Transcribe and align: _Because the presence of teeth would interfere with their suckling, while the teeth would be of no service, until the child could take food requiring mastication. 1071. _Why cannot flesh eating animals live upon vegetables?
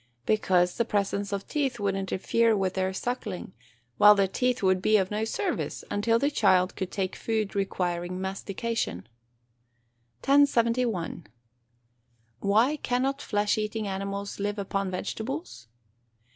_Because 0.25 0.77
the 0.77 0.83
presence 0.83 1.31
of 1.31 1.47
teeth 1.47 1.79
would 1.79 1.93
interfere 1.93 2.57
with 2.57 2.73
their 2.73 2.91
suckling, 2.91 3.53
while 3.99 4.15
the 4.15 4.27
teeth 4.27 4.63
would 4.63 4.81
be 4.81 4.97
of 4.97 5.11
no 5.11 5.25
service, 5.25 5.83
until 5.91 6.17
the 6.17 6.31
child 6.31 6.75
could 6.75 6.89
take 6.89 7.15
food 7.15 7.53
requiring 7.53 8.19
mastication. 8.19 9.07
1071. 10.25 11.27
_Why 12.41 12.81
cannot 12.81 13.21
flesh 13.21 13.59
eating 13.59 13.87
animals 13.87 14.39
live 14.39 14.57
upon 14.57 14.89
vegetables? 14.89 15.67